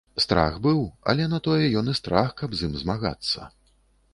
[0.23, 0.79] Страх быў,
[1.13, 3.41] але на тое ён і страх, каб з ім змагацца.